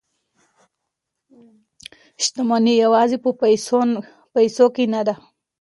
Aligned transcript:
شتمني 2.23 2.73
یوازې 2.83 3.17
په 3.23 3.29
پیسو 4.55 4.65
کې 4.75 4.85
نه 4.93 5.01
ده. 5.07 5.15